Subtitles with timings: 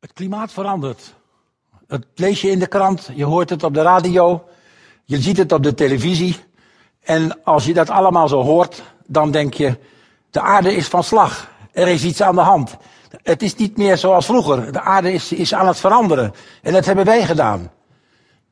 [0.00, 1.14] Het klimaat verandert.
[1.86, 4.44] Dat lees je in de krant, je hoort het op de radio,
[5.04, 6.36] je ziet het op de televisie.
[7.00, 9.78] En als je dat allemaal zo hoort, dan denk je,
[10.30, 11.50] de aarde is van slag.
[11.72, 12.76] Er is iets aan de hand.
[13.22, 14.72] Het is niet meer zoals vroeger.
[14.72, 16.34] De aarde is, is aan het veranderen.
[16.62, 17.70] En dat hebben wij gedaan.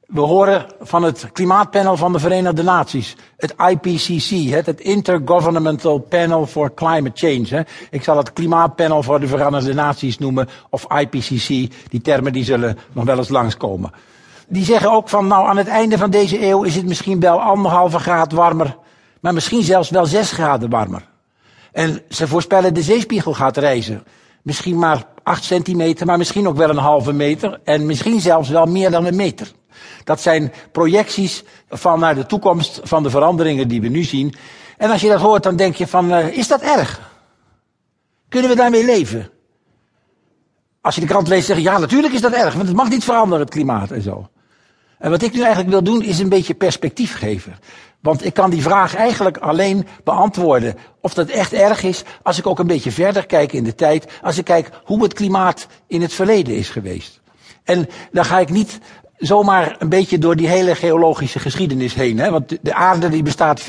[0.06, 6.74] We horen van het klimaatpanel van de Verenigde Naties, het IPCC, het Intergovernmental Panel for
[6.74, 7.66] Climate Change.
[7.90, 11.48] Ik zal het klimaatpanel voor de Verenigde Naties noemen, of IPCC.
[11.88, 13.92] Die termen die zullen nog wel eens langskomen.
[14.48, 17.40] Die zeggen ook van, nou aan het einde van deze eeuw is het misschien wel
[17.40, 18.76] anderhalve graad warmer,
[19.20, 21.08] maar misschien zelfs wel zes graden warmer.
[21.72, 24.02] En ze voorspellen de zeespiegel gaat reizen.
[24.42, 27.60] Misschien maar acht centimeter, maar misschien ook wel een halve meter.
[27.64, 29.52] En misschien zelfs wel meer dan een meter.
[30.04, 34.34] Dat zijn projecties van naar de toekomst van de veranderingen die we nu zien.
[34.76, 37.12] En als je dat hoort, dan denk je van, uh, is dat erg?
[38.28, 39.30] Kunnen we daarmee leven?
[40.80, 42.88] Als je de krant leest, zeg je, ja, natuurlijk is dat erg, want het mag
[42.88, 44.28] niet veranderen, het klimaat en zo.
[44.98, 47.58] En wat ik nu eigenlijk wil doen, is een beetje perspectief geven.
[48.00, 52.46] Want ik kan die vraag eigenlijk alleen beantwoorden of dat echt erg is als ik
[52.46, 56.02] ook een beetje verder kijk in de tijd, als ik kijk hoe het klimaat in
[56.02, 57.20] het verleden is geweest.
[57.62, 58.78] En dan ga ik niet
[59.16, 62.18] zomaar een beetje door die hele geologische geschiedenis heen.
[62.18, 62.30] Hè?
[62.30, 63.66] Want de aarde die bestaat 4,5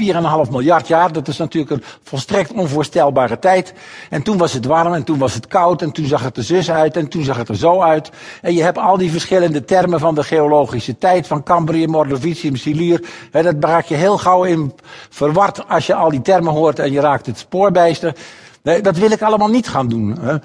[0.49, 1.11] miljard jaar.
[1.11, 3.73] Dat is natuurlijk een volstrekt onvoorstelbare tijd.
[4.09, 6.43] En toen was het warm en toen was het koud en toen zag het er
[6.43, 8.11] zus uit en toen zag het er zo uit.
[8.41, 11.27] En je hebt al die verschillende termen van de geologische tijd.
[11.27, 13.03] Van Cambrium, Ordovicium, Silur.
[13.31, 14.73] Hè, dat raak je heel gauw in
[15.09, 18.15] verward als je al die termen hoort en je raakt het spoorbijster.
[18.61, 20.17] Nee, dat wil ik allemaal niet gaan doen.
[20.19, 20.35] Hè?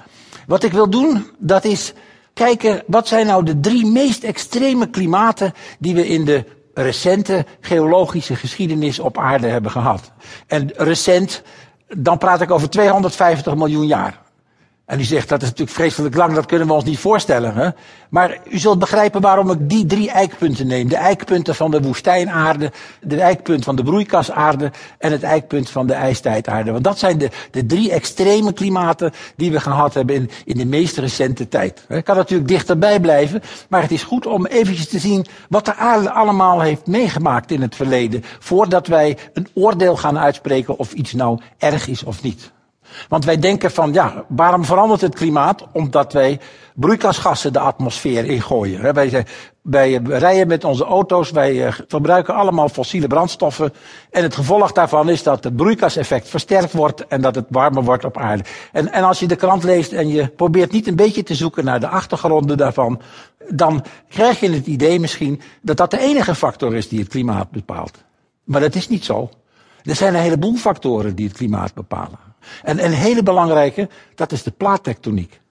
[0.47, 1.93] Wat ik wil doen, dat is
[2.33, 8.35] kijken wat zijn nou de drie meest extreme klimaten die we in de recente geologische
[8.35, 10.11] geschiedenis op aarde hebben gehad.
[10.47, 11.41] En recent,
[11.87, 14.20] dan praat ik over 250 miljoen jaar.
[14.85, 17.55] En u zegt, dat is natuurlijk vreselijk lang, dat kunnen we ons niet voorstellen.
[17.55, 17.69] Hè?
[18.09, 20.89] Maar u zult begrijpen waarom ik die drie eikpunten neem.
[20.89, 22.71] De eikpunten van de woestijnaarde,
[23.01, 26.71] de eikpunt van de broeikasaarde en het eikpunt van de ijstijdaarde.
[26.71, 30.65] Want dat zijn de, de drie extreme klimaten die we gehad hebben in, in de
[30.65, 31.85] meest recente tijd.
[31.89, 35.75] Ik kan natuurlijk dichterbij blijven, maar het is goed om eventjes te zien wat de
[35.75, 38.23] aarde allemaal heeft meegemaakt in het verleden.
[38.39, 42.51] Voordat wij een oordeel gaan uitspreken of iets nou erg is of niet.
[43.07, 45.67] Want wij denken van, ja, waarom verandert het klimaat?
[45.71, 46.39] Omdat wij
[46.75, 48.93] broeikasgassen de atmosfeer ingooien.
[49.61, 53.73] Wij, rijden met onze auto's, wij eh, verbruiken allemaal fossiele brandstoffen.
[54.09, 58.05] En het gevolg daarvan is dat het broeikaseffect versterkt wordt en dat het warmer wordt
[58.05, 58.43] op aarde.
[58.71, 61.65] En, en als je de krant leest en je probeert niet een beetje te zoeken
[61.65, 63.01] naar de achtergronden daarvan,
[63.49, 67.51] dan krijg je het idee misschien dat dat de enige factor is die het klimaat
[67.51, 68.03] bepaalt.
[68.43, 69.29] Maar dat is niet zo.
[69.83, 72.30] Er zijn een heleboel factoren die het klimaat bepalen.
[72.63, 75.41] En een hele belangrijke, dat is de plaattectoniek.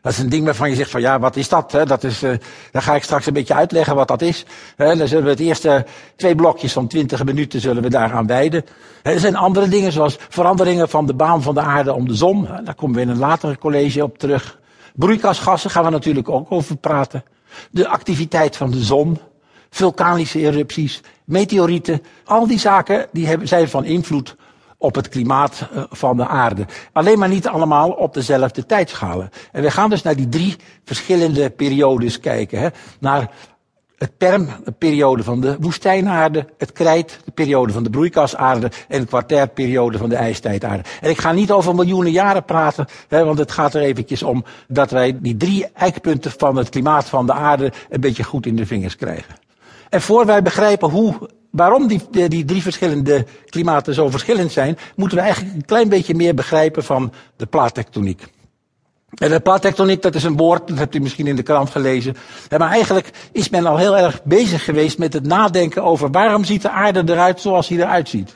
[0.00, 1.70] Dat is een ding waarvan je zegt van ja, wat is dat?
[1.70, 2.34] dat is, uh,
[2.72, 4.44] dan ga ik straks een beetje uitleggen wat dat is.
[4.76, 8.64] dan zullen we het eerste twee blokjes van twintig minuten zullen we daaraan wijden.
[9.02, 12.48] er zijn andere dingen zoals veranderingen van de baan van de aarde om de zon.
[12.64, 14.58] daar komen we in een later college op terug.
[14.94, 17.24] Broeikasgassen gaan we natuurlijk ook over praten.
[17.70, 19.18] De activiteit van de zon.
[19.70, 22.02] Vulkanische erupties, meteorieten.
[22.24, 24.36] Al die zaken die hebben, zijn van invloed
[24.80, 26.66] op het klimaat eh, van de aarde.
[26.92, 29.30] Alleen maar niet allemaal op dezelfde tijdschalen.
[29.52, 32.60] En we gaan dus naar die drie verschillende periodes kijken.
[32.60, 32.68] Hè?
[33.00, 33.30] Naar
[33.98, 39.00] het perm, de periode van de woestijnaarde, het krijt, de periode van de broeikasaarde en
[39.00, 40.82] de kwartierperiode van de ijstijdaarde.
[41.00, 44.44] En ik ga niet over miljoenen jaren praten, hè, want het gaat er eventjes om
[44.68, 48.56] dat wij die drie eikpunten van het klimaat van de aarde een beetje goed in
[48.56, 49.34] de vingers krijgen.
[49.88, 51.14] En voor wij begrijpen hoe
[51.50, 56.14] waarom die, die drie verschillende klimaten zo verschillend zijn, moeten we eigenlijk een klein beetje
[56.14, 58.26] meer begrijpen van de plaattectoniek.
[59.14, 62.16] En de plaattectoniek, dat is een woord, dat hebt u misschien in de krant gelezen.
[62.58, 66.62] Maar eigenlijk is men al heel erg bezig geweest met het nadenken over waarom ziet
[66.62, 68.34] de aarde eruit zoals hij eruit ziet.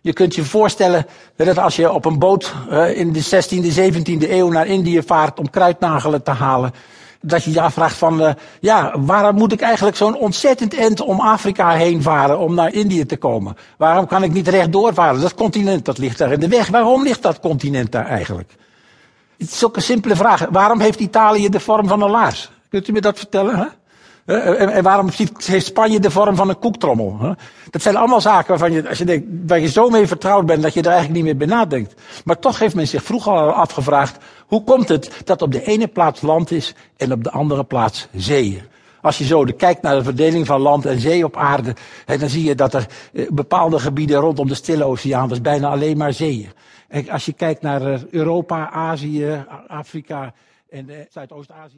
[0.00, 1.06] Je kunt je voorstellen
[1.36, 5.38] dat als je op een boot eh, in de 16e, 17e eeuw naar Indië vaart
[5.38, 6.72] om kruidnagelen te halen,
[7.26, 8.30] dat je je afvraagt van, uh,
[8.60, 13.06] ja, waarom moet ik eigenlijk zo'n ontzettend end om Afrika heen varen om naar Indië
[13.06, 13.56] te komen?
[13.78, 15.20] Waarom kan ik niet rechtdoor varen?
[15.20, 16.68] Dat continent, dat ligt daar in de weg.
[16.68, 18.52] Waarom ligt dat continent daar eigenlijk?
[19.38, 20.46] Het is ook een simpele vraag.
[20.50, 22.50] Waarom heeft Italië de vorm van een laars?
[22.68, 23.56] Kunt u me dat vertellen?
[23.56, 23.66] Hè?
[24.26, 25.10] En waarom
[25.44, 27.36] heeft Spanje de vorm van een koektrommel?
[27.70, 30.62] Dat zijn allemaal zaken waarvan je, als je denkt, waar je zo mee vertrouwd bent
[30.62, 31.94] dat je er eigenlijk niet meer bij nadenkt.
[32.24, 34.16] Maar toch heeft men zich vroeger al afgevraagd,
[34.46, 38.08] hoe komt het dat op de ene plaats land is en op de andere plaats
[38.12, 38.62] zee?
[39.00, 42.44] Als je zo kijkt naar de verdeling van land en zee op aarde, dan zie
[42.44, 46.48] je dat er eh, bepaalde gebieden rondom de Stille Oceaan, dat bijna alleen maar zeeën.
[46.88, 50.32] En als je kijkt naar eh, Europa, Azië, Afrika
[50.70, 51.74] en eh, Zuidoost-Azië.